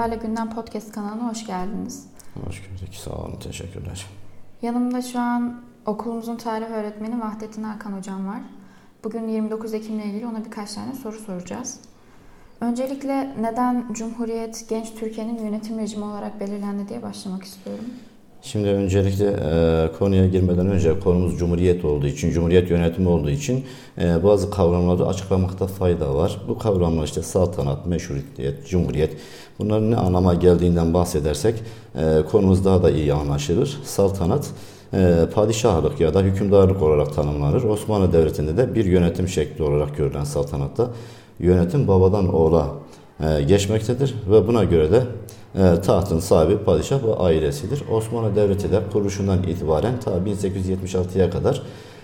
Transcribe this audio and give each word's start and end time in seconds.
Sorularla 0.00 0.22
Gündem 0.22 0.50
Podcast 0.50 0.92
kanalına 0.92 1.30
hoş 1.30 1.46
geldiniz. 1.46 2.06
Hoş 2.46 2.62
gördük. 2.62 2.94
Sağ 2.94 3.10
olun. 3.10 3.36
Teşekkürler. 3.36 4.06
Yanımda 4.62 5.02
şu 5.02 5.18
an 5.20 5.62
okulumuzun 5.86 6.36
tarih 6.36 6.66
öğretmeni 6.66 7.20
Vahdettin 7.20 7.62
Hakan 7.62 7.92
Hocam 7.92 8.28
var. 8.28 8.40
Bugün 9.04 9.28
29 9.28 9.74
Ekim 9.74 9.98
ile 9.98 10.04
ilgili 10.04 10.26
ona 10.26 10.44
birkaç 10.44 10.74
tane 10.74 10.94
soru 10.94 11.18
soracağız. 11.18 11.80
Öncelikle 12.60 13.34
neden 13.40 13.92
Cumhuriyet 13.92 14.68
Genç 14.68 14.94
Türkiye'nin 14.94 15.44
yönetim 15.44 15.78
rejimi 15.78 16.04
olarak 16.04 16.40
belirlendi 16.40 16.88
diye 16.88 17.02
başlamak 17.02 17.44
istiyorum. 17.44 17.84
Şimdi 18.42 18.68
öncelikle 18.68 19.26
e, 19.26 19.88
konuya 19.98 20.26
girmeden 20.26 20.66
önce 20.66 21.00
konumuz 21.00 21.38
Cumhuriyet 21.38 21.84
olduğu 21.84 22.06
için, 22.06 22.30
Cumhuriyet 22.30 22.70
yönetimi 22.70 23.08
olduğu 23.08 23.30
için 23.30 23.64
e, 23.98 24.24
bazı 24.24 24.50
kavramları 24.50 25.06
açıklamakta 25.06 25.66
fayda 25.66 26.14
var. 26.14 26.40
Bu 26.48 26.58
kavramlar 26.58 27.04
işte 27.04 27.22
saltanat, 27.22 27.86
meşrutiyet, 27.86 28.68
cumhuriyet 28.68 29.16
bunların 29.58 29.90
ne 29.90 29.96
anlama 29.96 30.34
geldiğinden 30.34 30.94
bahsedersek 30.94 31.54
e, 31.94 32.22
konumuz 32.30 32.64
daha 32.64 32.82
da 32.82 32.90
iyi 32.90 33.12
anlaşılır. 33.14 33.78
Saltanat 33.84 34.50
e, 34.94 35.14
padişahlık 35.34 36.00
ya 36.00 36.14
da 36.14 36.20
hükümdarlık 36.20 36.82
olarak 36.82 37.14
tanımlanır. 37.14 37.64
Osmanlı 37.64 38.12
Devleti'nde 38.12 38.56
de 38.56 38.74
bir 38.74 38.84
yönetim 38.84 39.28
şekli 39.28 39.64
olarak 39.64 39.96
görülen 39.96 40.24
saltanatta 40.24 40.90
yönetim 41.40 41.88
babadan 41.88 42.34
oğula 42.34 42.68
geçmektedir 43.46 44.14
ve 44.30 44.46
buna 44.46 44.64
göre 44.64 44.90
de 44.92 45.02
e, 45.54 45.80
tahtın 45.80 46.20
sahibi 46.20 46.58
padişah 46.58 47.04
ve 47.04 47.14
ailesidir. 47.14 47.82
Osmanlı 47.92 48.36
Devleti 48.36 48.72
de 48.72 48.80
kuruluşundan 48.92 49.42
itibaren 49.42 50.00
ta 50.00 50.10
1876'ya 50.10 51.30
kadar 51.30 51.62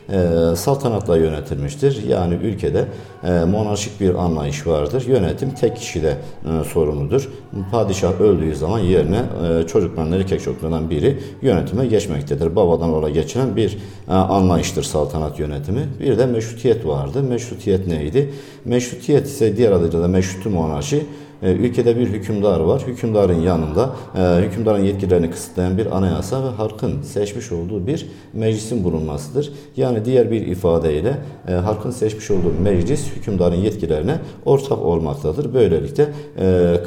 e, 0.09 0.57
saltanatla 0.57 1.17
yönetilmiştir. 1.17 2.03
Yani 2.09 2.35
ülkede 2.35 2.85
e, 3.25 3.45
monarşik 3.45 4.01
bir 4.01 4.15
anlayış 4.15 4.67
vardır. 4.67 5.05
Yönetim 5.07 5.51
tek 5.51 5.77
kişide 5.77 6.17
e, 6.45 6.65
sorumludur. 6.65 7.29
Padişah 7.71 8.21
öldüğü 8.21 8.57
zaman 8.57 8.79
yerine 8.79 9.23
e, 9.49 9.67
çocukların 9.67 10.13
erkek 10.13 10.43
çocuklarından 10.43 10.91
biri 10.91 11.19
yönetime 11.43 11.87
geçmektedir. 11.87 12.57
Babadan 12.57 12.93
ola 12.93 13.11
geçilen 13.11 13.57
bir 13.57 13.79
e, 14.09 14.13
anlayıştır 14.13 14.83
saltanat 14.83 15.39
yönetimi. 15.39 15.89
Bir 16.01 16.19
de 16.19 16.27
meşrutiyet 16.27 16.87
vardı. 16.87 17.23
Meşrutiyet 17.23 17.87
neydi? 17.87 18.33
Meşrutiyet 18.65 19.27
ise 19.27 19.57
diğer 19.57 19.73
adıyla 19.73 20.03
da 20.03 20.09
meşrutu 20.09 20.51
monarşi 20.51 21.07
ülkede 21.43 21.99
bir 21.99 22.07
hükümdar 22.07 22.61
var. 22.61 22.83
Hükümdarın 22.87 23.41
yanında 23.41 23.91
e, 24.17 24.47
hükümdarın 24.47 24.85
yetkilerini 24.85 25.31
kısıtlayan 25.31 25.79
bir 25.79 25.97
anayasa 25.97 26.45
ve 26.45 26.49
halkın 26.49 27.03
seçmiş 27.03 27.53
olduğu 27.53 27.87
bir 27.87 28.07
meclisin 28.33 28.85
bulunmasıdır. 28.85 29.53
Yani 29.77 30.05
diğer 30.05 30.31
bir 30.31 30.47
ifadeyle 30.47 31.17
e, 31.49 31.53
halkın 31.53 31.91
seçmiş 31.91 32.31
olduğu 32.31 32.53
meclis 32.63 33.07
hükümdarın 33.17 33.57
yetkilerine 33.57 34.19
ortak 34.45 34.79
olmaktadır. 34.79 35.55
Böylelikle 35.55 36.07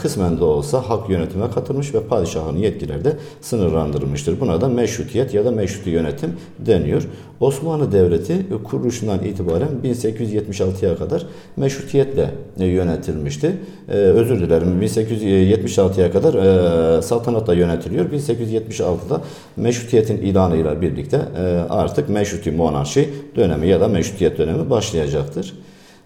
kısmen 0.02 0.40
de 0.40 0.44
olsa 0.44 0.90
halk 0.90 1.10
yönetime 1.10 1.52
katılmış 1.52 1.94
ve 1.94 2.04
padişahın 2.04 2.58
yetkileri 2.58 3.06
de 3.06 3.14
sınırlandırılmıştır. 3.42 4.40
Buna 4.40 4.62
da 4.62 4.68
meşrutiyet 4.68 5.34
ya 5.34 5.46
da 5.46 5.52
meşruti 5.52 5.90
yönetim 5.90 6.34
deniyor. 6.60 7.08
Osmanlı 7.40 7.92
Devleti 7.92 8.46
kuruluşundan 8.64 9.24
itibaren 9.24 9.70
1876'ya 9.84 10.98
kadar 10.98 11.26
meşrutiyetle 11.58 12.32
yönetilmişti. 12.58 13.58
Özür 13.88 14.40
dilerim 14.40 14.82
1876'ya 14.82 16.12
kadar 16.12 16.34
e, 16.34 17.02
saltanatla 17.02 17.54
yönetiliyor. 17.54 18.06
1876'da 18.12 19.22
meşrutiyetin 19.58 20.18
ilanıyla 20.18 20.82
birlikte 20.82 21.18
e, 21.18 21.42
artık 21.70 22.10
meşruti 22.10 22.52
monarşi 22.52 23.10
dönemi 23.36 23.68
ya 23.68 23.82
da 23.82 23.88
meşrutiyet 23.88 24.38
dönemi 24.38 24.70
başlayacaktır. 24.70 25.54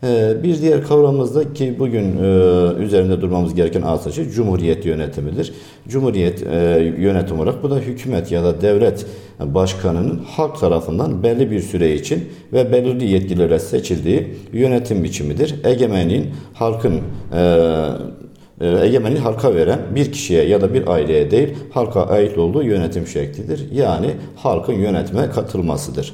E, 0.03 0.43
bir 0.43 0.61
diğer 0.61 0.83
kavramımız 0.83 1.35
da 1.35 1.53
ki 1.53 1.75
bugün 1.79 2.17
e, 2.17 2.83
üzerinde 2.83 3.21
durmamız 3.21 3.55
gereken 3.55 3.81
asası 3.81 4.29
Cumhuriyet 4.29 4.85
yönetimidir. 4.85 5.53
Cumhuriyet 5.87 6.47
e, 6.47 6.93
yönetim 6.99 7.39
olarak 7.39 7.63
bu 7.63 7.71
da 7.71 7.77
hükümet 7.77 8.31
ya 8.31 8.43
da 8.43 8.61
devlet 8.61 9.05
başkanının 9.39 10.17
halk 10.17 10.59
tarafından 10.59 11.23
belli 11.23 11.51
bir 11.51 11.59
süre 11.59 11.95
için 11.95 12.29
ve 12.53 12.71
belirli 12.71 13.05
yetkilere 13.05 13.59
seçildiği 13.59 14.27
yönetim 14.53 15.03
biçimidir. 15.03 15.55
Egemenliğin 15.63 16.29
halkın 16.53 17.01
e, 17.33 18.67
egemenliği 18.83 19.21
halka 19.21 19.55
veren 19.55 19.79
bir 19.95 20.11
kişiye 20.11 20.43
ya 20.43 20.61
da 20.61 20.73
bir 20.73 20.87
aileye 20.87 21.31
değil 21.31 21.49
halka 21.71 22.03
ait 22.03 22.37
olduğu 22.37 22.63
yönetim 22.63 23.07
şeklidir. 23.07 23.71
Yani 23.71 24.07
halkın 24.35 24.73
yönetime 24.73 25.29
katılmasıdır. 25.29 26.13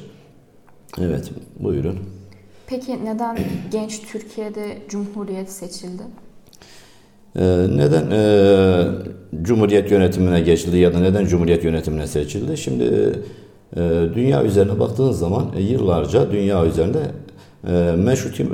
Evet 1.00 1.30
buyurun. 1.58 2.19
Peki 2.70 3.04
neden 3.04 3.38
genç 3.72 4.02
Türkiye'de 4.12 4.78
Cumhuriyet 4.88 5.50
seçildi? 5.50 6.02
Ee, 7.36 7.66
neden 7.76 8.10
e, 8.10 9.42
Cumhuriyet 9.42 9.90
yönetimine 9.90 10.40
geçildi 10.40 10.78
ya 10.78 10.94
da 10.94 10.98
neden 10.98 11.26
Cumhuriyet 11.26 11.64
yönetimine 11.64 12.06
seçildi? 12.06 12.56
Şimdi 12.56 12.84
e, 13.76 13.80
dünya 14.14 14.44
üzerine 14.44 14.80
baktığınız 14.80 15.18
zaman 15.18 15.46
e, 15.56 15.62
yıllarca 15.62 16.32
dünya 16.32 16.66
üzerinde 16.66 16.98
e, 17.68 17.72
meşruti 17.96 18.42
e, 18.42 18.46
e, 18.46 18.52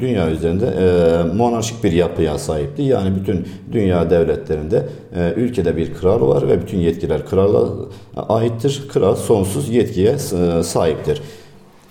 dünya 0.00 0.30
üzerinde 0.30 0.66
e, 0.66 1.36
monarşik 1.36 1.84
bir 1.84 1.92
yapıya 1.92 2.38
sahipti. 2.38 2.82
Yani 2.82 3.16
bütün 3.16 3.46
dünya 3.72 4.10
devletlerinde 4.10 4.88
e, 5.16 5.32
ülkede 5.36 5.76
bir 5.76 5.94
kral 5.94 6.28
var 6.28 6.48
ve 6.48 6.62
bütün 6.62 6.78
yetkiler 6.78 7.26
krala 7.26 7.68
aittir. 8.16 8.82
Kral 8.88 9.14
sonsuz 9.14 9.68
yetkiye 9.68 10.12
e, 10.12 10.62
sahiptir. 10.62 11.22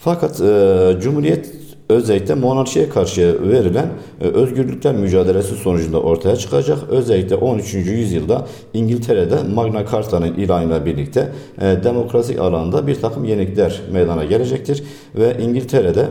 Fakat 0.07 0.41
e, 0.41 0.97
Cumhuriyet 1.01 1.51
özellikle 1.89 2.35
monarşiye 2.35 2.89
karşı 2.89 3.49
verilen 3.49 3.89
e, 4.21 4.27
özgürlükler 4.27 4.95
mücadelesi 4.95 5.55
sonucunda 5.55 6.01
ortaya 6.01 6.35
çıkacak. 6.35 6.77
Özellikle 6.89 7.35
13. 7.35 7.73
yüzyılda 7.73 8.45
İngiltere'de 8.73 9.35
Magna 9.55 9.85
Carta'nın 9.85 10.33
ilanıyla 10.33 10.85
birlikte 10.85 11.31
e, 11.61 11.83
demokrasi 11.83 12.41
alanda 12.41 12.87
bir 12.87 13.01
takım 13.01 13.25
yenilikler 13.25 13.81
meydana 13.91 14.25
gelecektir. 14.25 14.83
Ve 15.15 15.37
İngiltere'de 15.41 16.07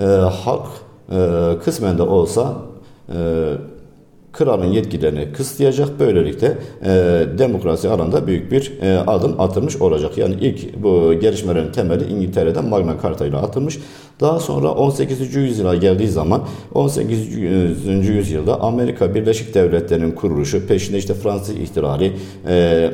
e, 0.00 0.04
halk 0.44 0.66
kısmen 1.64 1.98
de 1.98 2.02
olsa 2.02 2.56
kralın 4.32 4.66
yetkilerini 4.66 5.32
kısıtlayacak. 5.32 6.00
Böylelikle 6.00 6.58
e, 6.84 6.88
demokrasi 7.38 7.88
alanda 7.88 8.26
büyük 8.26 8.52
bir 8.52 8.72
e, 8.82 8.98
adım 8.98 9.40
atılmış 9.40 9.76
olacak. 9.76 10.18
Yani 10.18 10.34
ilk 10.40 10.82
bu 10.82 11.14
gelişmelerin 11.20 11.72
temeli 11.72 12.04
İngiltere'de 12.04 12.60
Magna 12.60 12.96
Carta 13.02 13.26
ile 13.26 13.36
atılmış. 13.36 13.78
Daha 14.20 14.40
sonra 14.40 14.70
18. 14.70 15.34
yüzyıla 15.34 15.74
geldiği 15.74 16.08
zaman 16.08 16.42
18. 16.74 17.36
yüzyılda 17.86 18.60
Amerika 18.60 19.14
Birleşik 19.14 19.54
Devletleri'nin 19.54 20.12
kuruluşu, 20.12 20.66
peşinde 20.66 20.98
işte 20.98 21.14
Fransız 21.14 21.56
ihtilali, 21.56 22.12
e, 22.48 22.90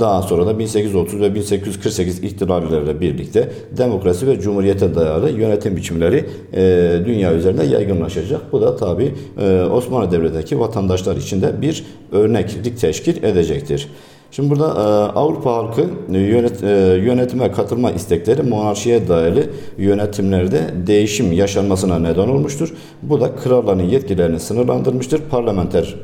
daha 0.00 0.22
sonra 0.22 0.46
da 0.46 0.58
1830 0.58 1.20
ve 1.20 1.34
1848 1.34 2.24
ihtilallerle 2.24 3.00
birlikte 3.00 3.50
demokrasi 3.76 4.26
ve 4.26 4.40
cumhuriyete 4.40 4.94
dayalı 4.94 5.30
yönetim 5.30 5.76
biçimleri 5.76 6.24
e, 6.52 6.92
dünya 7.06 7.34
üzerinde 7.34 7.64
yaygınlaşacak. 7.64 8.52
Bu 8.52 8.60
da 8.60 8.76
tabi 8.76 9.14
e, 9.40 9.62
Osmanlı 9.62 10.10
Devleti'ndeki 10.10 10.60
vatandaşlar 10.60 11.16
için 11.16 11.42
de 11.42 11.62
bir 11.62 11.84
örneklik 12.12 12.80
teşkil 12.80 13.22
edecektir. 13.22 13.88
Şimdi 14.30 14.50
burada 14.50 14.66
e, 14.66 15.18
Avrupa 15.18 15.54
halkı 15.54 15.84
e, 16.12 16.18
yönet, 16.18 16.64
e, 16.64 16.68
yönetime 17.04 17.52
katılma 17.52 17.90
istekleri 17.90 18.42
monarşiye 18.42 19.08
dayalı 19.08 19.46
yönetimlerde 19.78 20.60
değişim 20.86 21.32
yaşanmasına 21.32 21.98
neden 21.98 22.28
olmuştur. 22.28 22.74
Bu 23.02 23.20
da 23.20 23.36
kralların 23.36 23.82
yetkilerini 23.82 24.40
sınırlandırmıştır. 24.40 25.20
Parlamenter 25.20 25.94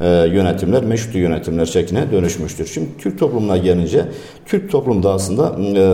e, 0.00 0.06
yönetimler, 0.08 0.84
meşrutu 0.84 1.18
yönetimler 1.18 1.66
şekline 1.66 2.12
dönüşmüştür. 2.12 2.66
Şimdi 2.66 2.88
Türk 2.98 3.18
toplumuna 3.18 3.56
gelince 3.56 4.04
Türk 4.46 4.70
toplumda 4.70 5.12
aslında 5.12 5.56
e, 5.76 5.84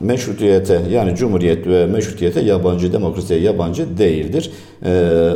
meşrutiyete 0.00 0.80
yani 0.90 1.16
cumhuriyet 1.16 1.66
ve 1.66 1.86
meşrutiyete 1.86 2.40
yabancı, 2.40 2.92
demokrasiye 2.92 3.40
yabancı 3.40 3.98
değildir. 3.98 4.50
E, 4.84 5.30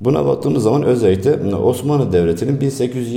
Buna 0.00 0.26
baktığımız 0.26 0.62
zaman 0.62 0.82
özellikle 0.82 1.56
Osmanlı 1.56 2.12
Devleti'nin 2.12 2.60
1800 2.60 3.14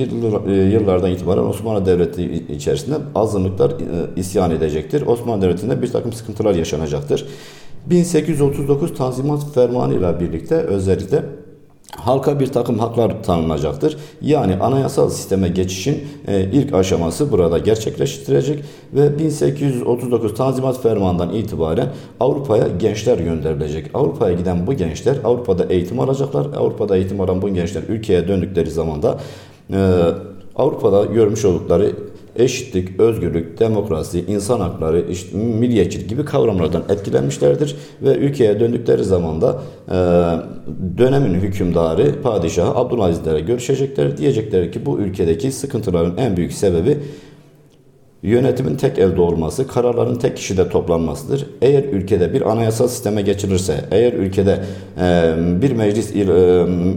e, 0.47 0.51
yıllardan 0.51 1.11
itibaren 1.11 1.43
Osmanlı 1.43 1.85
Devleti 1.85 2.45
içerisinde 2.49 2.95
azınlıklar 3.15 3.69
e, 3.69 3.75
isyan 4.15 4.51
edecektir. 4.51 5.07
Osmanlı 5.07 5.41
Devleti'nde 5.41 5.81
bir 5.81 5.91
takım 5.91 6.13
sıkıntılar 6.13 6.55
yaşanacaktır. 6.55 7.27
1839 7.85 8.93
Tanzimat 8.93 9.53
Fermanı 9.53 9.93
ile 9.93 10.19
birlikte 10.19 10.55
özellikle 10.55 11.23
halka 11.95 12.39
bir 12.39 12.47
takım 12.47 12.79
haklar 12.79 13.23
tanınacaktır. 13.23 13.97
Yani 14.21 14.55
anayasal 14.55 15.09
sisteme 15.09 15.47
geçişin 15.47 16.07
e, 16.27 16.41
ilk 16.41 16.73
aşaması 16.73 17.31
burada 17.31 17.57
gerçekleştirecek 17.57 18.63
ve 18.93 19.19
1839 19.19 20.35
Tanzimat 20.35 20.81
Fermanı'ndan 20.81 21.33
itibaren 21.33 21.87
Avrupa'ya 22.19 22.67
gençler 22.79 23.17
gönderilecek. 23.17 23.89
Avrupa'ya 23.93 24.33
giden 24.33 24.67
bu 24.67 24.73
gençler 24.73 25.17
Avrupa'da 25.23 25.65
eğitim 25.65 25.99
alacaklar. 25.99 26.47
Avrupa'da 26.57 26.97
eğitim 26.97 27.21
alan 27.21 27.41
bu 27.41 27.49
gençler 27.49 27.83
ülkeye 27.89 28.27
döndükleri 28.27 28.71
zaman 28.71 29.03
da 29.03 29.17
e, 29.73 29.77
Avrupa'da 30.55 31.05
görmüş 31.05 31.45
oldukları 31.45 31.95
eşitlik, 32.35 32.99
özgürlük, 32.99 33.59
demokrasi, 33.59 34.25
insan 34.27 34.59
hakları, 34.59 35.05
milliyetçilik 35.33 36.09
gibi 36.09 36.25
kavramlardan 36.25 36.83
etkilenmişlerdir 36.89 37.75
ve 38.01 38.15
ülkeye 38.15 38.59
döndükleri 38.59 39.03
zaman 39.03 39.41
da 39.41 39.61
e, 39.87 39.93
dönemin 40.97 41.33
hükümdarı, 41.33 42.21
padişahı 42.21 42.75
Abdülaziz'lere 42.75 43.39
görüşecekler. 43.39 44.17
Diyecekler 44.17 44.71
ki 44.71 44.85
bu 44.85 44.99
ülkedeki 44.99 45.51
sıkıntıların 45.51 46.17
en 46.17 46.37
büyük 46.37 46.53
sebebi 46.53 46.97
yönetimin 48.23 48.75
tek 48.75 48.99
elde 48.99 49.21
olması, 49.21 49.67
kararların 49.67 50.15
tek 50.15 50.37
kişide 50.37 50.69
toplanmasıdır. 50.69 51.45
Eğer 51.61 51.83
ülkede 51.83 52.33
bir 52.33 52.51
anayasal 52.51 52.87
sisteme 52.87 53.21
geçirirse, 53.21 53.85
eğer 53.91 54.13
ülkede 54.13 54.59
e, 55.01 55.33
bir 55.61 55.71
meclis 55.71 56.15
e, 56.15 56.25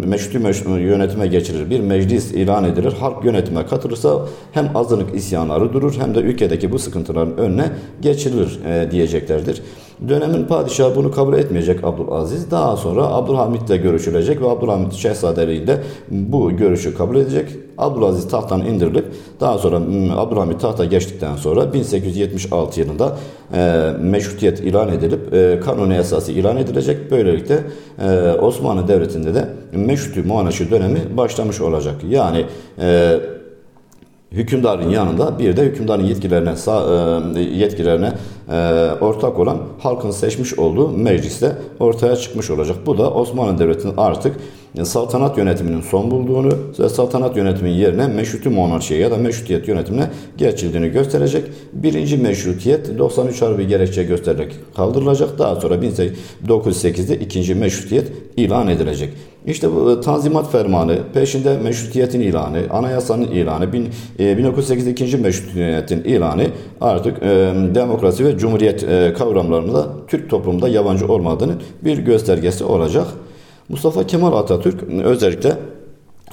meşrutu 0.07 0.41
meş, 0.41 0.65
yönetime 0.67 1.27
geçirir, 1.27 1.71
bir 1.71 1.81
meclis 1.81 2.33
ilan 2.33 2.65
edilir, 2.65 2.93
halk 2.93 3.25
yönetime 3.25 3.67
katılırsa 3.67 4.27
hem 4.53 4.77
azınlık 4.77 5.15
isyanları 5.15 5.73
durur 5.73 5.97
hem 5.99 6.15
de 6.15 6.19
ülkedeki 6.19 6.73
bu 6.73 6.79
sıkıntıların 6.79 7.37
önüne 7.37 7.71
geçirilir 8.01 8.61
e, 8.67 8.91
diyeceklerdir. 8.91 9.63
Dönemin 10.09 10.45
padişahı 10.45 10.97
bunu 10.97 11.11
kabul 11.11 11.35
etmeyecek 11.35 11.85
Abdülaziz. 11.85 12.51
Daha 12.51 12.77
sonra 12.77 13.03
Abdülhamit 13.03 13.71
ile 13.71 13.77
görüşülecek 13.77 14.43
ve 14.43 14.51
Abdülhamit 14.51 14.93
Şehzadeliği 14.93 15.67
de 15.67 15.79
bu 16.11 16.57
görüşü 16.57 16.95
kabul 16.95 17.17
edecek. 17.17 17.49
Abdülaziz 17.79 18.29
tahttan 18.29 18.61
indirilip 18.61 19.05
daha 19.41 19.59
sonra 19.59 19.79
hmm, 19.79 20.19
Abdülhamit 20.19 20.61
tahta 20.61 20.85
geçtikten 20.85 21.37
sonra 21.37 21.73
1876 21.73 22.81
yılında 22.81 23.17
e, 23.55 23.91
meşrutiyet 24.01 24.61
ilan 24.61 24.89
edilip 24.89 25.35
e, 25.35 25.61
kanuni 25.61 25.95
esası 25.95 26.33
ilan 26.33 26.57
edilecek. 26.57 27.11
Böylelikle 27.11 27.59
e, 28.05 28.33
Osmanlı 28.41 28.89
Devleti'nde 28.89 29.35
de 29.35 29.49
meşruti 29.73 30.23
muanaşı 30.23 30.71
dönemi 30.71 31.17
başlamış 31.17 31.61
olacak. 31.61 31.95
Yani 32.09 32.45
e, 32.79 33.21
hükümdarın 34.33 34.91
yanında 34.91 35.39
bir 35.39 35.57
de 35.57 35.63
hükümdarın 35.63 36.05
yetkilerine 36.05 36.55
e, 37.37 37.41
yetkilerine 37.41 38.13
e, 38.53 38.89
ortak 39.01 39.39
olan 39.39 39.59
halkın 39.79 40.11
seçmiş 40.11 40.59
olduğu 40.59 40.89
mecliste 40.89 41.57
ortaya 41.81 42.17
çıkmış 42.17 42.51
olacak. 42.51 42.77
Bu 42.87 42.99
da 42.99 43.11
Osmanlı 43.11 43.59
Devleti'nin 43.59 43.95
artık 43.97 44.37
saltanat 44.83 45.39
yönetiminin 45.39 45.81
son 45.81 46.11
bulduğunu 46.11 46.49
ve 46.79 46.89
saltanat 46.89 47.37
yönetiminin 47.37 47.75
yerine 47.75 48.07
meşruti 48.07 48.49
monarşiye 48.49 49.01
ya 49.01 49.11
da 49.11 49.17
meşrutiyet 49.17 49.69
yönetimine 49.69 50.11
geçildiğini 50.39 50.89
gösterecek. 50.89 51.45
Birinci 51.73 52.17
meşrutiyet 52.17 52.99
93 52.99 53.43
Harbi 53.43 53.67
gerekçe 53.67 54.05
göstererek 54.05 54.53
kaldırılacak. 54.77 55.39
Daha 55.39 55.57
sonra 55.57 55.75
1908'de 55.75 57.17
ikinci 57.17 57.55
meşrutiyet 57.55 58.13
ilan 58.37 58.69
edilecek. 58.69 59.11
İşte 59.47 59.75
bu 59.75 59.93
e, 59.93 60.01
Tanzimat 60.01 60.53
Fermanı, 60.53 60.99
peşinde 61.15 61.57
meşrutiyetin 61.59 62.21
ilanı, 62.21 62.59
anayasanın 62.71 63.31
ilanı, 63.31 63.73
1908 64.19 64.87
e, 64.87 64.91
ikinci 64.91 65.17
meşrutiyetin 65.17 66.05
ilanı 66.05 66.47
artık 66.81 67.23
e, 67.23 67.53
demokrasi 67.75 68.25
ve 68.25 68.39
cumhuriyet 68.39 68.83
e, 68.83 69.15
kavramlarında 69.19 69.87
Türk 70.09 70.31
toplumunda 70.31 70.69
yabancı 70.69 71.09
olmadığının 71.09 71.63
bir 71.85 71.99
göstergesi 71.99 72.65
olacak. 72.65 73.07
Mustafa 73.69 74.07
Kemal 74.07 74.33
Atatürk 74.33 74.83
özellikle 75.05 75.57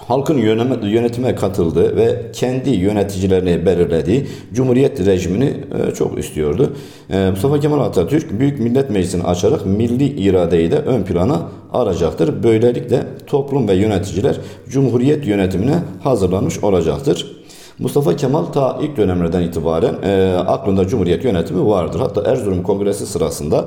halkın 0.08 0.38
yönetime 0.84 1.36
katıldığı 1.36 1.96
ve 1.96 2.32
kendi 2.34 2.70
yöneticilerini 2.70 3.66
belirlediği 3.66 4.28
Cumhuriyet 4.54 5.06
rejimini 5.06 5.46
e, 5.46 5.94
çok 5.94 6.20
istiyordu. 6.20 6.74
E, 7.10 7.30
Mustafa 7.30 7.60
Kemal 7.60 7.80
Atatürk 7.80 8.40
Büyük 8.40 8.60
Millet 8.60 8.90
Meclisi'ni 8.90 9.24
açarak 9.24 9.66
milli 9.66 10.06
iradeyi 10.06 10.72
de 10.72 10.78
ön 10.78 11.04
plana 11.04 11.42
alacaktır. 11.74 12.44
Böylelikle 12.44 13.04
toplum 13.28 13.68
ve 13.68 13.74
yöneticiler 13.74 14.38
Cumhuriyet 14.70 15.28
yönetimine 15.28 15.76
hazırlanmış 16.04 16.64
olacaktır. 16.64 17.36
Mustafa 17.80 18.16
Kemal 18.16 18.46
ta 18.46 18.80
ilk 18.82 18.98
dönemlerden 18.98 19.42
itibaren 19.42 19.96
e, 20.04 20.38
aklında 20.48 20.88
Cumhuriyet 20.88 21.24
yönetimi 21.24 21.66
vardır. 21.66 22.00
Hatta 22.00 22.32
Erzurum 22.32 22.64
Kongresi 22.64 23.06
sırasında 23.06 23.66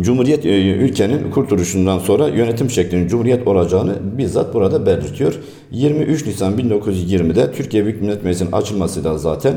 Cumhuriyet 0.00 0.46
e, 0.46 0.72
ülkenin 0.72 1.30
kurtuluşundan 1.30 1.98
sonra 1.98 2.28
yönetim 2.28 2.70
şeklinin 2.70 3.08
Cumhuriyet 3.08 3.46
olacağını 3.46 3.94
bizzat 4.18 4.54
burada 4.54 4.86
belirtiyor. 4.86 5.34
23 5.70 6.26
Nisan 6.26 6.58
1920'de 6.58 7.52
Türkiye 7.52 7.84
Büyük 7.84 8.02
Millet 8.02 8.24
Meclisi'nin 8.24 8.52
açılmasıyla 8.52 9.18
zaten 9.18 9.54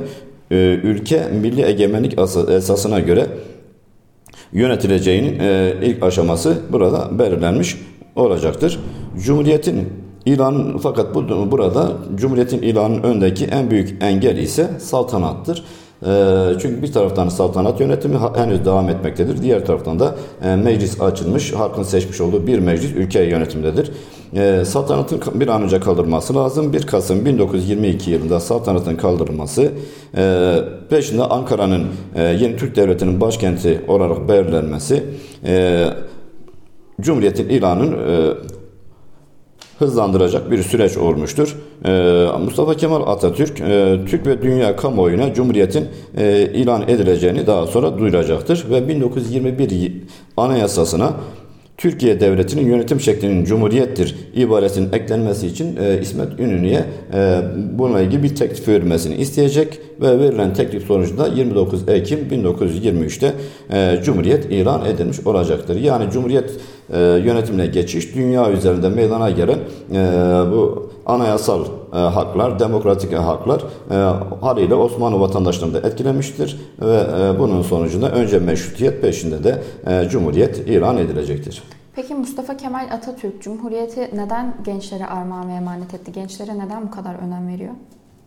e, 0.51 0.80
ülke 0.83 1.27
milli 1.41 1.62
egemenlik 1.65 2.19
esasına 2.50 3.00
göre 3.00 3.27
yönetileceğinin 4.53 5.39
e, 5.39 5.74
ilk 5.83 6.03
aşaması 6.03 6.57
burada 6.71 7.19
belirlenmiş 7.19 7.77
olacaktır. 8.15 8.80
Cumhuriyetin 9.25 9.89
ilanın 10.25 10.77
fakat 10.77 11.15
bu, 11.15 11.51
burada 11.51 11.91
Cumhuriyetin 12.15 12.62
ilanının 12.62 13.03
öndeki 13.03 13.45
en 13.45 13.71
büyük 13.71 14.03
engel 14.03 14.38
ise 14.38 14.69
saltanattır. 14.80 15.63
Ee, 16.06 16.54
çünkü 16.62 16.81
bir 16.81 16.92
taraftan 16.92 17.30
saltanat 17.30 17.80
yönetimi 17.80 18.18
henüz 18.36 18.66
devam 18.66 18.90
etmektedir. 18.90 19.42
Diğer 19.42 19.66
taraftan 19.66 20.00
da 20.00 20.16
e, 20.44 20.56
meclis 20.56 21.01
açılmış, 21.01 21.54
halkın 21.54 21.84
seçmiş 21.84 22.22
olduğu 22.22 22.48
bir 22.48 22.60
meclis 22.60 22.92
ülke 22.92 23.24
yönetimindedir. 23.24 23.92
Ee, 24.36 24.63
saltanatın 24.66 25.22
bir 25.40 25.48
an 25.48 25.62
önce 25.62 25.80
kaldırılması 25.80 26.36
lazım. 26.36 26.74
1 26.74 26.88
Kasım 26.88 27.25
1922 27.25 28.12
yılında 28.12 28.40
saltanatın 28.40 28.96
kaldırılması 28.96 29.72
e, 30.18 30.56
peşinde 30.90 31.24
Ankara'nın 31.24 31.88
e, 32.16 32.24
yeni 32.24 32.57
Türk 32.57 32.75
Devleti'nin 32.75 33.22
başkenti 33.22 33.81
olarak 33.88 34.30
belirlenmesi 34.30 35.04
Cumhuriyet'in 37.01 37.50
ilanın 37.50 37.96
hızlandıracak 39.79 40.51
bir 40.51 40.63
süreç 40.63 40.97
olmuştur. 40.97 41.55
Ee, 41.85 42.27
Mustafa 42.43 42.73
Kemal 42.73 43.07
Atatürk, 43.07 43.61
e, 43.61 43.99
Türk 44.09 44.27
ve 44.27 44.41
dünya 44.41 44.75
kamuoyuna 44.75 45.33
Cumhuriyet'in 45.33 45.87
e, 46.17 46.49
ilan 46.53 46.81
edileceğini 46.81 47.47
daha 47.47 47.67
sonra 47.67 47.97
duyuracaktır 47.97 48.65
ve 48.69 48.87
1921 48.87 49.91
Anayasasına 50.37 51.13
Türkiye 51.79 52.19
Devleti'nin 52.19 52.65
yönetim 52.65 52.99
şeklinin 52.99 53.45
cumhuriyettir 53.45 54.15
ibaresinin 54.35 54.93
eklenmesi 54.93 55.47
için 55.47 55.77
e, 55.77 56.01
İsmet 56.01 56.39
İnönü'ye 56.39 56.85
e, 57.13 57.41
bununla 57.73 58.01
ilgili 58.01 58.23
bir 58.23 58.35
teklif 58.35 58.67
vermesini 58.67 59.15
isteyecek 59.15 59.79
ve 60.01 60.19
verilen 60.19 60.53
teklif 60.53 60.87
sonucunda 60.87 61.27
29 61.27 61.89
Ekim 61.89 62.19
1923'te 62.19 63.33
e, 63.71 63.99
Cumhuriyet 64.03 64.45
ilan 64.45 64.85
edilmiş 64.85 65.19
olacaktır. 65.27 65.75
Yani 65.75 66.11
Cumhuriyet 66.11 66.51
e, 66.93 66.99
yönetimine 66.99 67.67
geçiş 67.67 68.15
dünya 68.15 68.51
üzerinde 68.51 68.89
meydana 68.89 69.29
gelen 69.29 69.59
e, 69.93 69.97
bu 70.51 70.91
anayasal 71.05 71.65
e, 71.93 71.98
haklar, 71.98 72.60
demokratik 72.60 73.13
haklar 73.13 73.62
e, 73.91 73.96
haliyle 74.41 74.75
Osmanlı 74.75 75.19
vatandaşlarını 75.19 75.74
da 75.74 75.88
etkilemiştir 75.88 76.60
ve 76.81 76.96
e, 76.96 77.39
bunun 77.39 77.62
sonucunda 77.62 78.12
önce 78.12 78.39
meşrutiyet 78.39 79.01
peşinde 79.01 79.43
de 79.43 79.62
e, 79.88 80.10
Cumhuriyet 80.10 80.58
ilan 80.58 80.98
edilecektir. 80.98 81.63
Peki 81.96 82.15
Mustafa 82.15 82.58
Kemal 82.58 82.88
Atatürk 82.91 83.41
Cumhuriyeti 83.41 84.10
neden 84.13 84.55
gençlere 84.65 85.05
armağan 85.05 85.50
ve 85.50 85.53
emanet 85.53 85.93
etti? 85.93 86.12
Gençlere 86.12 86.60
neden 86.60 86.88
bu 86.88 86.91
kadar 86.91 87.15
önem 87.15 87.48
veriyor? 87.48 87.74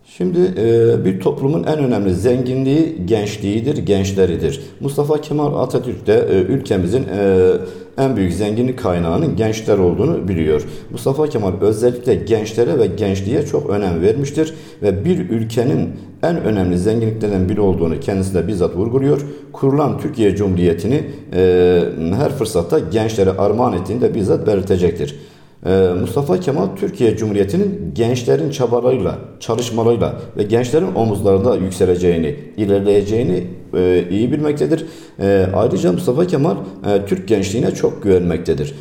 Şimdi 0.05 0.39
e, 0.57 1.05
bir 1.05 1.19
toplumun 1.19 1.63
en 1.63 1.79
önemli 1.79 2.13
zenginliği 2.13 3.05
gençliğidir, 3.05 3.77
gençleridir. 3.77 4.61
Mustafa 4.79 5.21
Kemal 5.21 5.55
Atatürk 5.63 6.07
de 6.07 6.27
e, 6.29 6.41
ülkemizin 6.41 7.03
e, 7.03 7.51
en 7.97 8.15
büyük 8.15 8.33
zenginlik 8.33 8.79
kaynağının 8.79 9.35
gençler 9.35 9.77
olduğunu 9.77 10.27
biliyor. 10.27 10.65
Mustafa 10.91 11.29
Kemal 11.29 11.53
özellikle 11.61 12.15
gençlere 12.15 12.79
ve 12.79 12.85
gençliğe 12.87 13.45
çok 13.45 13.69
önem 13.69 14.01
vermiştir 14.01 14.53
ve 14.81 15.05
bir 15.05 15.29
ülkenin 15.29 15.89
en 16.23 16.43
önemli 16.43 16.77
zenginliklerinden 16.77 17.49
biri 17.49 17.61
olduğunu 17.61 17.99
kendisi 17.99 18.33
de 18.33 18.47
bizzat 18.47 18.75
vurguluyor. 18.75 19.21
Kurulan 19.53 19.99
Türkiye 19.99 20.35
Cumhuriyeti'ni 20.35 21.03
e, 21.33 21.83
her 22.15 22.31
fırsatta 22.31 22.79
gençlere 22.79 23.29
armağan 23.29 23.73
ettiğini 23.73 24.01
de 24.01 24.15
bizzat 24.15 24.47
belirtecektir. 24.47 25.15
Ee, 25.65 25.89
Mustafa 26.01 26.39
Kemal 26.39 26.67
Türkiye 26.75 27.17
Cumhuriyeti'nin 27.17 27.91
gençlerin 27.95 28.51
çabalarıyla, 28.51 29.17
çalışmalarıyla 29.39 30.15
ve 30.37 30.43
gençlerin 30.43 30.95
omuzlarında 30.95 31.55
yükseleceğini, 31.55 32.35
ilerleyeceğini 32.57 33.43
e, 33.73 34.03
iyi 34.09 34.31
bilmektedir. 34.31 34.85
E, 35.19 35.47
ayrıca 35.55 35.91
Mustafa 35.91 36.27
Kemal 36.27 36.55
e, 36.55 37.05
Türk 37.05 37.27
gençliğine 37.27 37.71
çok 37.71 38.03
güvenmektedir. 38.03 38.75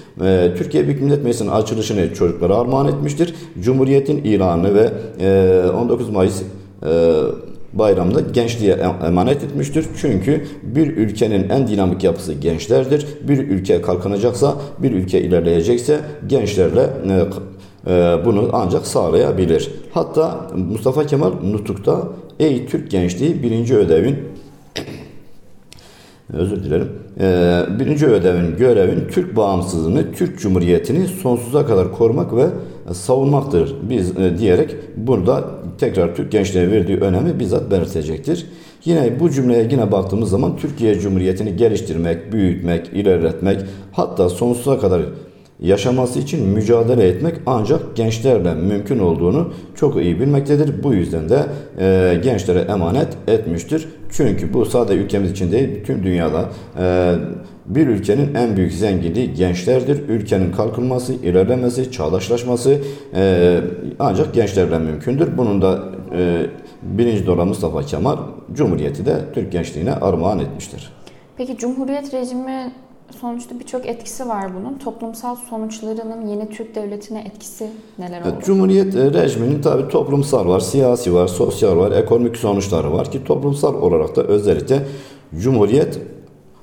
Türkiye 0.59 0.87
Büyük 0.87 1.03
Millet 1.03 1.25
Meclisi'nin 1.25 1.51
açılışını 1.51 2.15
çocuklara 2.15 2.57
armağan 2.57 2.89
etmiştir. 2.89 3.35
Cumhuriyetin 3.61 4.17
ilanı 4.25 4.75
ve 4.75 4.91
19 5.71 6.11
Mayıs 6.11 6.43
bayramda 7.73 8.21
gençliğe 8.21 8.76
emanet 9.07 9.45
etmiştir. 9.45 9.87
Çünkü 9.97 10.45
bir 10.62 10.97
ülkenin 10.97 11.49
en 11.49 11.69
dinamik 11.69 12.05
yapısı 12.05 12.33
gençlerdir. 12.33 13.07
Bir 13.29 13.38
ülke 13.38 13.83
kalkınacaksa, 13.83 14.57
bir 14.79 14.93
ülke 14.93 15.21
ilerleyecekse 15.21 16.00
gençlerle 16.26 16.91
e, 17.09 17.93
e, 17.93 18.25
bunu 18.25 18.50
ancak 18.52 18.87
sağlayabilir. 18.87 19.71
Hatta 19.93 20.50
Mustafa 20.71 21.07
Kemal 21.07 21.33
Nutuk'ta 21.43 22.09
Ey 22.38 22.67
Türk 22.67 22.91
gençliği 22.91 23.43
birinci 23.43 23.76
ödevin 23.76 24.19
özür 26.33 26.64
dilerim. 26.64 26.88
Ee, 27.21 27.62
birinci 27.79 28.07
ödevin, 28.07 28.57
görevin 28.57 29.09
Türk 29.11 29.37
bağımsızlığını, 29.37 30.12
Türk 30.12 30.38
Cumhuriyeti'ni 30.41 31.07
sonsuza 31.09 31.67
kadar 31.67 31.93
korumak 31.93 32.37
ve 32.37 32.47
savunmaktır 32.93 33.77
biz 33.83 34.17
e, 34.17 34.39
diyerek 34.39 34.77
burada 34.97 35.45
tekrar 35.79 36.15
Türk 36.15 36.33
gençliğe 36.33 36.71
verdiği 36.71 36.99
önemi 36.99 37.41
bizzat 37.41 37.71
belirtecektir. 37.71 38.47
Yine 38.85 39.21
bu 39.21 39.31
cümleye 39.31 39.69
yine 39.71 39.93
baktığımız 39.93 40.31
zaman 40.31 40.57
Türkiye 40.57 40.99
Cumhuriyeti'ni 40.99 41.57
geliştirmek, 41.57 42.33
büyütmek, 42.33 42.89
ilerletmek 42.89 43.61
hatta 43.93 44.29
sonsuza 44.29 44.79
kadar 44.79 45.03
yaşaması 45.62 46.19
için 46.19 46.49
mücadele 46.49 47.09
etmek 47.09 47.35
ancak 47.47 47.97
gençlerle 47.97 48.54
mümkün 48.54 48.99
olduğunu 48.99 49.52
çok 49.75 50.02
iyi 50.02 50.21
bilmektedir. 50.21 50.83
Bu 50.83 50.95
yüzden 50.95 51.28
de 51.28 51.47
e, 51.78 52.21
gençlere 52.23 52.59
emanet 52.59 53.09
etmiştir. 53.28 53.88
Çünkü 54.11 54.54
bu 54.54 54.64
sadece 54.64 55.00
ülkemiz 55.00 55.31
için 55.31 55.52
değil, 55.52 55.69
bütün 55.81 56.02
dünyada 56.02 56.49
e, 56.78 57.14
bir 57.66 57.87
ülkenin 57.87 58.35
en 58.35 58.57
büyük 58.57 58.73
zenginliği 58.73 59.35
gençlerdir. 59.35 60.09
Ülkenin 60.09 60.52
kalkınması, 60.52 61.12
ilerlemesi, 61.12 61.92
çağdaşlaşması 61.92 62.78
e, 63.14 63.61
ancak 63.99 64.35
gençlerle 64.35 64.78
mümkündür. 64.78 65.37
Bunun 65.37 65.62
da 65.62 65.83
e, 66.16 66.47
birinci 66.83 67.26
dolar 67.26 67.45
Mustafa 67.45 67.83
Kemal 67.83 68.16
Cumhuriyeti 68.54 69.07
de 69.07 69.16
Türk 69.35 69.52
gençliğine 69.52 69.92
armağan 69.92 70.38
etmiştir. 70.38 70.92
Peki 71.37 71.57
Cumhuriyet 71.57 72.14
rejimi 72.14 72.73
sonuçta 73.21 73.61
birçok 73.61 73.87
etkisi 73.87 74.29
var 74.29 74.55
bunun. 74.55 74.79
Toplumsal 74.79 75.37
sonuçlarının 75.37 76.27
yeni 76.27 76.51
Türk 76.51 76.75
devletine 76.75 77.21
etkisi 77.21 77.71
neler 77.99 78.21
oldu? 78.21 78.35
Cumhuriyet 78.45 78.97
e, 78.97 79.13
rejiminin 79.13 79.63
tabi 79.63 79.89
toplumsal 79.89 80.49
var, 80.49 80.61
siyasi 80.61 81.15
var, 81.15 81.29
sosyal 81.29 81.77
var, 81.77 81.93
ekonomik 81.93 82.37
sonuçları 82.37 82.93
var 82.93 83.11
ki 83.11 83.25
toplumsal 83.25 83.75
olarak 83.75 84.17
da 84.17 84.23
özellikle 84.23 84.87
Cumhuriyet 85.37 85.99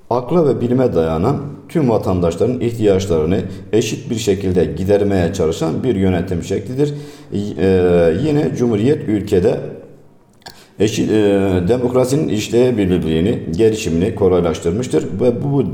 akla 0.10 0.48
ve 0.48 0.62
bilime 0.62 0.96
dayanan 0.96 1.38
tüm 1.69 1.89
vatandaşların 1.89 2.60
ihtiyaçlarını 2.60 3.41
eşit 3.74 4.10
bir 4.10 4.15
şekilde 4.15 4.65
gidermeye 4.65 5.34
çalışan 5.34 5.84
bir 5.84 5.96
yönetim 5.96 6.43
şeklidir. 6.43 6.93
Ee, 7.34 8.13
yine 8.24 8.55
Cumhuriyet 8.55 9.08
ülkede 9.08 9.60
eşit, 10.79 11.12
e, 11.12 11.13
demokrasinin 11.67 12.27
işleyebilirliğini, 12.27 13.39
gelişimini 13.57 14.15
kolaylaştırmıştır 14.15 15.03
ve 15.21 15.43
bu, 15.43 15.51
bu 15.53 15.62
e, 15.62 15.67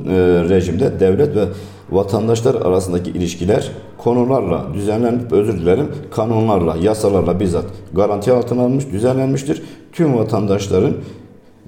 rejimde 0.50 1.00
devlet 1.00 1.36
ve 1.36 1.46
vatandaşlar 1.92 2.56
arasındaki 2.56 3.12
ilişkiler 3.12 3.72
konularla 3.98 4.66
düzenlenip 4.74 5.32
özür 5.32 5.54
dilerim 5.54 5.88
kanunlarla, 6.12 6.76
yasalarla 6.82 7.40
bizzat 7.40 7.66
garanti 7.94 8.32
altına 8.32 8.62
alınmış, 8.62 8.92
düzenlenmiştir. 8.92 9.62
Tüm 9.94 10.18
vatandaşların 10.18 10.94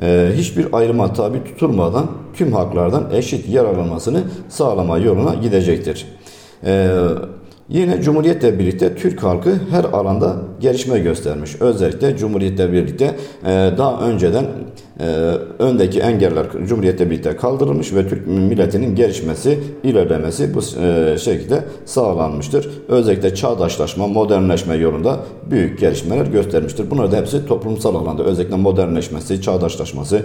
e, 0.01 0.31
hiçbir 0.35 0.67
ayrıma 0.71 1.13
tabi 1.13 1.43
tutulmadan 1.43 2.05
tüm 2.33 2.53
haklardan 2.53 3.03
eşit 3.13 3.49
yararlanmasını 3.49 4.23
sağlama 4.49 4.97
yoluna 4.97 5.33
gidecektir. 5.33 6.05
E, 6.65 6.89
Yine 7.69 8.01
Cumhuriyet'le 8.01 8.59
birlikte 8.59 8.95
Türk 8.95 9.23
halkı 9.23 9.53
her 9.71 9.83
alanda 9.83 10.35
gelişme 10.59 10.99
göstermiş. 10.99 11.61
Özellikle 11.61 12.17
Cumhuriyet'le 12.17 12.71
birlikte 12.71 13.15
e, 13.45 13.49
daha 13.77 14.01
önceden 14.01 14.45
e, 14.99 15.05
öndeki 15.59 15.99
engeller 15.99 16.45
Cumhuriyet'le 16.67 16.99
birlikte 16.99 17.35
kaldırılmış 17.35 17.93
ve 17.93 18.07
Türk 18.07 18.27
milletinin 18.27 18.95
gelişmesi, 18.95 19.59
ilerlemesi 19.83 20.53
bu 20.53 20.59
e, 20.81 21.17
şekilde 21.17 21.63
sağlanmıştır. 21.85 22.69
Özellikle 22.87 23.35
çağdaşlaşma, 23.35 24.07
modernleşme 24.07 24.75
yolunda 24.75 25.19
büyük 25.51 25.79
gelişmeler 25.79 26.25
göstermiştir. 26.25 26.91
Bunlar 26.91 27.11
da 27.11 27.17
hepsi 27.17 27.45
toplumsal 27.45 27.95
alanda 27.95 28.23
özellikle 28.23 28.55
modernleşmesi, 28.55 29.41
çağdaşlaşması, 29.41 30.21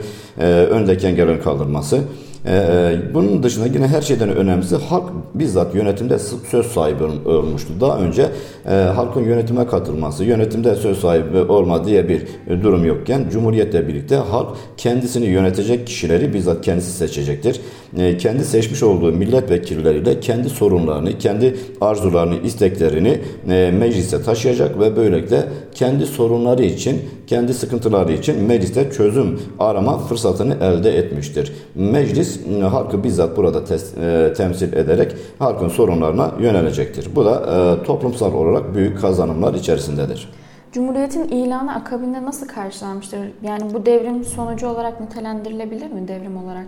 öndeki 0.71 1.07
engellerin 1.07 1.41
kaldırılması 1.41 1.99
ee, 2.47 2.95
bunun 3.15 3.43
dışında 3.43 3.67
yine 3.67 3.87
her 3.87 4.03
şeyden 4.03 4.37
önemlisi 4.37 4.77
halk 4.77 5.11
bizzat 5.35 5.75
yönetimde 5.75 6.19
söz 6.51 6.67
sahibi 6.67 7.05
olmuştu. 7.29 7.73
Daha 7.81 7.99
önce 7.99 8.29
e, 8.69 8.75
halkın 8.75 9.25
yönetime 9.25 9.67
katılması, 9.67 10.25
yönetimde 10.25 10.75
söz 10.75 10.99
sahibi 10.99 11.39
olma 11.39 11.85
diye 11.85 12.09
bir 12.09 12.23
durum 12.63 12.85
yokken 12.85 13.29
Cumhuriyetle 13.33 13.89
birlikte 13.89 14.17
halk 14.17 14.57
kendisini 14.77 15.27
yönetecek 15.27 15.87
kişileri 15.87 16.35
bizzat 16.35 16.65
kendisi 16.65 16.93
seçecektir. 16.93 17.61
E, 17.99 18.17
kendi 18.17 18.45
seçmiş 18.45 18.83
olduğu 18.83 19.13
milletvekilleriyle 19.13 20.21
kendi 20.21 20.49
sorunlarını, 20.49 21.19
kendi 21.19 21.57
arzularını, 21.81 22.35
isteklerini 22.45 23.19
e, 23.51 23.71
meclise 23.79 24.23
taşıyacak 24.23 24.81
ve 24.81 24.97
böylelikle 24.97 25.45
kendi 25.75 26.07
sorunları 26.07 26.63
için, 26.63 27.03
kendi 27.27 27.55
sıkıntıları 27.55 28.13
için 28.13 28.43
mecliste 28.43 28.91
çözüm 28.91 29.41
arama 29.59 29.99
fırsatını 29.99 30.55
elde 30.55 30.99
etmiştir. 30.99 31.53
Meclis 31.75 32.41
e, 32.47 32.63
halkı 32.63 33.05
bizzat 33.05 33.37
burada 33.37 33.65
tes, 33.65 33.97
e, 33.99 34.33
temsil 34.37 34.73
ederek 34.73 35.17
halkın 35.39 35.69
sorunlarına 35.69 36.31
yönelecektir. 36.41 37.09
Bu 37.17 37.25
da 37.25 37.35
e, 37.81 37.85
toplumsal 37.85 38.35
olarak 38.35 38.75
büyük 38.75 39.01
kazanımlar 39.01 39.55
içerisindedir. 39.55 40.29
Cumhuriyetin 40.73 41.29
ilanı 41.29 41.75
akabinde 41.75 42.23
nasıl 42.25 42.49
karşılanmıştır? 42.49 43.19
Yani 43.43 43.75
bu 43.75 43.87
devrim 43.87 44.25
sonucu 44.25 44.69
olarak 44.69 45.01
nitelendirilebilir 45.01 45.91
mi 45.91 46.09
devrim 46.09 46.37
olarak? 46.37 46.67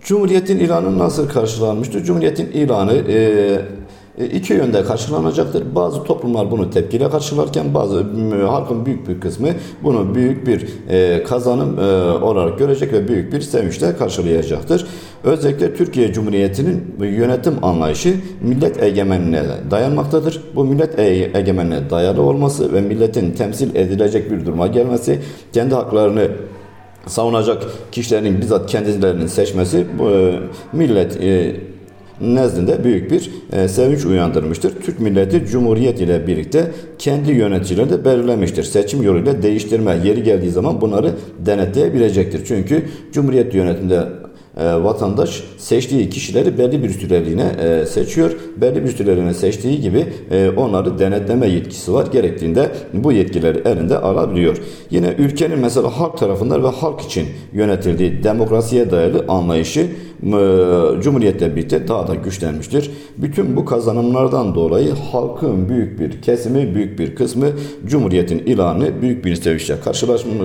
Cumhuriyetin 0.00 0.58
ilanı 0.58 0.98
nasıl 0.98 1.28
karşılanmıştır? 1.28 2.04
Cumhuriyetin 2.04 2.50
ilanı 2.50 2.92
e, 2.92 3.12
e, 3.12 3.60
iki 4.24 4.52
yönde 4.52 4.84
karşılanacaktır. 4.84 5.74
Bazı 5.74 6.04
toplumlar 6.04 6.50
bunu 6.50 6.70
tepkiyle 6.70 7.10
karşılarken 7.10 7.74
bazı 7.74 8.04
halkın 8.46 8.86
büyük 8.86 9.08
bir 9.08 9.20
kısmı 9.20 9.48
bunu 9.82 10.14
büyük 10.14 10.46
bir 10.46 10.66
e, 10.88 11.22
kazanım 11.22 11.78
e, 11.78 11.82
olarak 12.12 12.58
görecek 12.58 12.92
ve 12.92 13.08
büyük 13.08 13.32
bir 13.32 13.40
sevinçle 13.40 13.96
karşılayacaktır. 13.96 14.86
Özellikle 15.24 15.74
Türkiye 15.74 16.12
Cumhuriyeti'nin 16.12 16.94
yönetim 17.00 17.64
anlayışı 17.64 18.14
millet 18.40 18.82
egemenliğine 18.82 19.44
dayanmaktadır. 19.70 20.42
Bu 20.54 20.64
millet 20.64 20.98
egemenliğine 21.34 21.90
dayalı 21.90 22.22
olması 22.22 22.72
ve 22.72 22.80
milletin 22.80 23.30
temsil 23.30 23.74
edilecek 23.76 24.30
bir 24.30 24.46
duruma 24.46 24.66
gelmesi, 24.66 25.18
kendi 25.52 25.74
haklarını 25.74 26.28
savunacak 27.06 27.62
kişilerin 27.92 28.40
bizzat 28.40 28.70
kendilerinin 28.70 29.26
seçmesi 29.26 29.86
bu 29.98 30.10
millet 30.72 31.18
nezdinde 32.20 32.84
büyük 32.84 33.10
bir 33.10 33.30
e, 33.52 33.68
sevinç 33.68 34.04
uyandırmıştır. 34.04 34.72
Türk 34.82 35.00
milleti 35.00 35.46
Cumhuriyet 35.46 36.00
ile 36.00 36.26
birlikte 36.26 36.70
kendi 36.98 37.32
yöneticilerini 37.32 37.90
de 37.90 38.04
belirlemiştir. 38.04 38.62
Seçim 38.62 39.02
yoluyla 39.02 39.42
değiştirme 39.42 39.96
yeri 40.04 40.22
geldiği 40.22 40.50
zaman 40.50 40.80
bunları 40.80 41.12
denetleyebilecektir. 41.38 42.44
Çünkü 42.44 42.82
Cumhuriyet 43.12 43.54
yönetiminde 43.54 44.04
e, 44.58 44.84
vatandaş 44.84 45.44
seçtiği 45.58 46.10
kişileri 46.10 46.58
belli 46.58 46.82
bir 46.82 46.90
süreliğine 46.90 47.46
e, 47.60 47.86
seçiyor. 47.86 48.36
Belli 48.56 48.84
bir 48.84 48.88
süreliğine 48.88 49.34
seçtiği 49.34 49.80
gibi 49.80 50.06
e, 50.30 50.50
onları 50.56 50.98
denetleme 50.98 51.46
yetkisi 51.46 51.92
var. 51.92 52.06
Gerektiğinde 52.12 52.70
bu 52.92 53.12
yetkileri 53.12 53.62
elinde 53.64 53.98
alabiliyor. 53.98 54.56
Yine 54.90 55.14
ülkenin 55.18 55.58
mesela 55.58 56.00
halk 56.00 56.18
tarafından 56.18 56.64
ve 56.64 56.68
halk 56.68 57.00
için 57.00 57.26
yönetildiği 57.52 58.24
demokrasiye 58.24 58.90
dayalı 58.90 59.24
anlayışı 59.28 59.86
Cumhuriyetle 61.02 61.56
birlikte 61.56 61.88
daha 61.88 62.06
da 62.06 62.14
güçlenmiştir. 62.14 62.90
Bütün 63.16 63.56
bu 63.56 63.64
kazanımlardan 63.64 64.54
dolayı 64.54 64.92
halkın 65.12 65.68
büyük 65.68 66.00
bir 66.00 66.22
kesimi, 66.22 66.74
büyük 66.74 66.98
bir 66.98 67.14
kısmı 67.14 67.46
Cumhuriyetin 67.86 68.38
ilanı 68.38 69.02
büyük 69.02 69.24
bir 69.24 69.34
sevinçle 69.34 69.80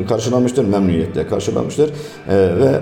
karşılamıştır, 0.08 0.66
memnuniyetle 0.66 1.28
karşılamıştır 1.28 1.90
ve 2.30 2.82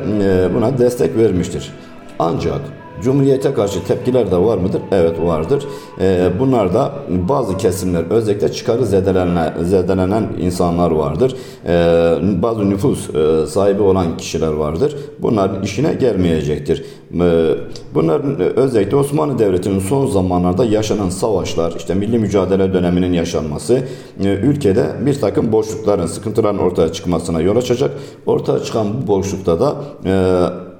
buna 0.55 0.77
destek 0.77 1.17
vermiştir. 1.17 1.71
Ancak 2.19 2.61
Cumhuriyete 3.03 3.53
karşı 3.53 3.83
tepkiler 3.83 4.31
de 4.31 4.37
var 4.37 4.57
mıdır? 4.57 4.81
Evet 4.91 5.21
vardır. 5.21 5.65
Ee, 6.01 6.29
bunlar 6.39 6.73
da 6.73 6.91
bazı 7.09 7.57
kesimler 7.57 8.03
özellikle 8.03 8.51
çıkarı 8.51 8.85
zedelenen, 8.85 9.53
zedelenen 9.63 10.27
insanlar 10.39 10.91
vardır. 10.91 11.35
Ee, 11.67 12.15
bazı 12.41 12.69
nüfus 12.69 13.09
e, 13.15 13.47
sahibi 13.47 13.81
olan 13.81 14.17
kişiler 14.17 14.51
vardır. 14.53 14.95
Bunlar 15.19 15.63
işine 15.63 15.93
gelmeyecektir. 15.93 16.85
Ee, 17.19 17.55
bunların 17.95 18.39
özellikle 18.39 18.95
Osmanlı 18.97 19.39
Devleti'nin 19.39 19.79
son 19.79 20.07
zamanlarda 20.07 20.65
yaşanan 20.65 21.09
savaşlar, 21.09 21.73
işte 21.77 21.93
milli 21.93 22.19
mücadele 22.19 22.73
döneminin 22.73 23.13
yaşanması 23.13 23.79
e, 24.23 24.27
ülkede 24.27 24.85
bir 25.05 25.13
takım 25.13 25.51
boşlukların, 25.51 26.05
sıkıntıların 26.05 26.57
ortaya 26.59 26.91
çıkmasına 26.91 27.41
yol 27.41 27.55
açacak. 27.55 27.91
Ortaya 28.25 28.59
çıkan 28.59 28.87
bu 29.01 29.07
boşlukta 29.07 29.59
da 29.59 29.75
e, 30.05 30.70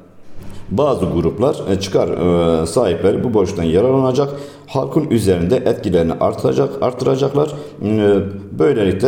bazı 0.72 1.06
gruplar 1.06 1.62
e, 1.70 1.80
çıkar 1.80 2.08
e, 2.10 2.66
sahipleri 2.66 3.24
bu 3.24 3.34
boşluktan 3.34 3.63
yararlanacak. 3.63 4.30
Halkın 4.68 5.10
üzerinde 5.10 5.56
etkilerini 5.56 6.13
artacak, 6.13 6.70
artıracaklar. 6.82 7.50
E, 7.84 8.20
böylelikle 8.60 9.08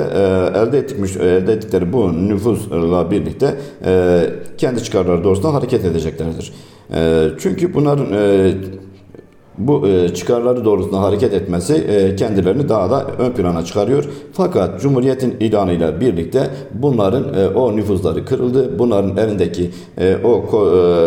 elde 0.55 0.77
etmiş 0.77 1.15
elde 1.15 1.53
ettikleri 1.53 1.93
bu 1.93 2.27
nüfusla 2.29 3.11
birlikte 3.11 3.57
kendi 4.57 4.83
çıkarları 4.83 5.23
doğrusunda 5.23 5.53
hareket 5.53 5.85
edeceklerdir. 5.85 6.53
Çünkü 7.39 7.73
bunların 7.73 8.07
bu 9.57 9.87
e, 9.87 10.13
çıkarları 10.13 10.65
doğrultusunda 10.65 11.01
hareket 11.01 11.33
etmesi 11.33 11.73
e, 11.73 12.15
kendilerini 12.15 12.69
daha 12.69 12.89
da 12.89 13.05
ön 13.19 13.31
plana 13.31 13.65
çıkarıyor. 13.65 14.05
Fakat 14.33 14.81
Cumhuriyet'in 14.81 15.35
ilanıyla 15.39 16.01
birlikte 16.01 16.49
bunların 16.73 17.33
e, 17.33 17.47
o 17.47 17.75
nüfuzları 17.75 18.25
kırıldı. 18.25 18.79
Bunların 18.79 19.17
elindeki 19.17 19.71
o 20.23 20.43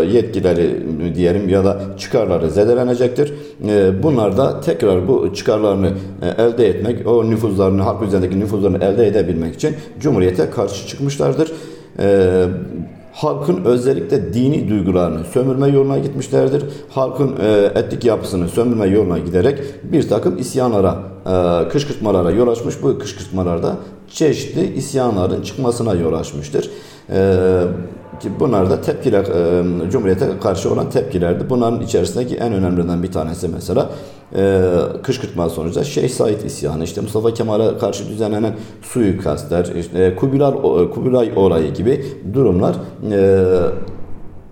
yetkileri 0.02 0.86
diyelim 1.14 1.48
ya 1.48 1.64
da 1.64 1.80
çıkarları 1.98 2.50
zedelenecektir. 2.50 3.32
E, 3.68 4.02
bunlar 4.02 4.36
da 4.36 4.60
tekrar 4.60 5.08
bu 5.08 5.34
çıkarlarını 5.34 5.90
e, 6.22 6.42
elde 6.42 6.68
etmek, 6.68 7.06
o 7.06 7.30
nüfuzlarını, 7.30 7.82
halk 7.82 8.02
üzerindeki 8.02 8.40
nüfuzlarını 8.40 8.84
elde 8.84 9.06
edebilmek 9.06 9.54
için 9.54 9.76
Cumhuriyete 10.00 10.50
karşı 10.50 10.88
çıkmışlardır. 10.88 11.52
E, 11.98 12.44
halkın 13.16 13.64
özellikle 13.64 14.34
dini 14.34 14.68
duygularını 14.68 15.24
sömürme 15.24 15.68
yoluna 15.68 15.98
gitmişlerdir. 15.98 16.64
Halkın 16.90 17.36
e, 17.42 17.70
etnik 17.74 18.04
yapısını 18.04 18.48
sömürme 18.48 18.86
yoluna 18.86 19.18
giderek 19.18 19.58
bir 19.82 20.08
takım 20.08 20.38
isyanlara, 20.38 21.02
e, 21.26 21.68
kışkırtmalara 21.68 22.30
yol 22.30 22.48
açmış. 22.48 22.82
Bu 22.82 22.98
kışkırtmalarda 22.98 23.76
çeşitli 24.10 24.74
isyanların 24.74 25.42
çıkmasına 25.42 25.94
yol 25.94 26.12
açmıştır. 26.12 26.70
E, 27.10 27.62
ki 28.20 28.30
bunlar 28.40 28.70
da 28.70 28.80
tepkiler, 28.80 29.24
e, 29.24 29.90
Cumhuriyete 29.90 30.26
karşı 30.42 30.72
olan 30.72 30.90
tepkilerdi. 30.90 31.50
Bunların 31.50 31.80
içerisindeki 31.80 32.36
en 32.36 32.52
önemlilerinden 32.52 33.02
bir 33.02 33.12
tanesi 33.12 33.48
mesela 33.48 33.90
e, 34.36 34.70
kışkırtma 35.02 35.48
sonucu 35.48 35.84
Şeyh 35.84 36.08
Said 36.08 36.40
isyanı, 36.40 36.84
işte 36.84 37.00
Mustafa 37.00 37.34
Kemal'e 37.34 37.78
karşı 37.78 38.08
düzenlenen 38.08 38.54
suikastler, 38.82 39.64
işte 39.64 40.16
Kubilay, 40.16 40.52
Kubilay 40.90 41.32
olayı 41.36 41.74
gibi 41.74 42.04
durumlar 42.34 42.76
e, 43.12 43.46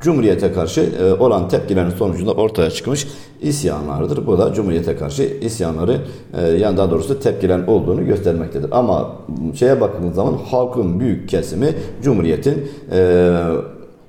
Cumhuriyete 0.04 0.52
karşı 0.52 0.80
e, 0.80 1.12
olan 1.12 1.48
tepkilerin 1.48 1.90
sonucunda 1.90 2.32
ortaya 2.32 2.70
çıkmış 2.70 3.06
isyanlardır. 3.40 4.26
Bu 4.26 4.38
da 4.38 4.52
Cumhuriyete 4.52 4.96
karşı 4.96 5.22
isyanları 5.22 5.98
e, 6.38 6.46
yani 6.46 6.76
daha 6.76 6.90
doğrusu 6.90 7.20
tepkilerin 7.20 7.66
olduğunu 7.66 8.06
göstermektedir. 8.06 8.68
Ama 8.70 9.12
şeye 9.54 9.80
baktığınız 9.80 10.14
zaman 10.14 10.38
halkın 10.50 11.00
büyük 11.00 11.28
kesimi 11.28 11.74
Cumhuriyet'in 12.02 12.68
e, 12.92 13.32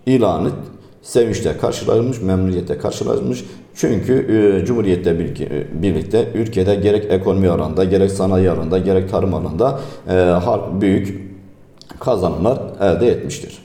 ilanı 0.05 0.49
sevinçle 1.01 1.57
karşılanmış, 1.57 2.21
memnuniyetle 2.21 2.77
karşılanmış. 2.77 3.45
Çünkü 3.75 4.13
e, 4.13 4.65
Cumhuriyet'le 4.65 5.19
birlikte 5.81 6.27
ülkede 6.33 6.75
gerek 6.75 7.11
ekonomi 7.11 7.49
alanında, 7.49 7.83
gerek 7.83 8.11
sanayi 8.11 8.49
alanında, 8.49 8.77
gerek 8.77 9.09
tarım 9.09 9.33
alanında 9.33 9.79
e, 10.09 10.13
halk 10.13 10.81
büyük 10.81 11.35
kazanımlar 11.99 12.59
elde 12.81 13.07
etmiştir. 13.07 13.64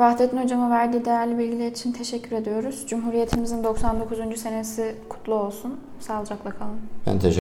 Vahdettin 0.00 0.42
Hocam'a 0.42 0.70
verdiği 0.70 1.04
değerli 1.04 1.38
bilgiler 1.38 1.70
için 1.70 1.92
teşekkür 1.92 2.36
ediyoruz. 2.36 2.84
Cumhuriyetimizin 2.86 3.64
99. 3.64 4.18
senesi 4.40 4.94
kutlu 5.08 5.34
olsun. 5.34 5.80
Sağlıcakla 6.00 6.50
kalın. 6.50 6.80
Ben 7.06 7.18
teşekkür 7.18 7.39